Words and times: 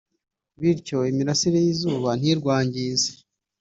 bityo 0.59 0.97
imirasire 1.11 1.57
y’izuba 1.65 2.09
ntirwangize 2.19 3.09